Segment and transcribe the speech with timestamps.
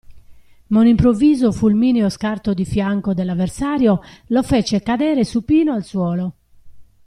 [0.69, 6.33] Ma un improvviso, fulmineo scarto di fianco dell'avversario, lo fece cadere supino al suolo.